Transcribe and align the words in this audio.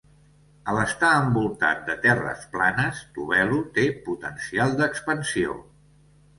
Al 0.71 0.79
estar 0.83 1.09
envoltat 1.25 1.83
de 1.91 1.97
terres 2.07 2.49
planes, 2.57 3.03
Tobelo 3.19 3.61
té 3.79 3.87
potencial 4.11 4.77
d'expansió. 4.83 5.59